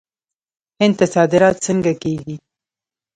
[0.79, 2.35] هند ته صادرات څنګه کیږي؟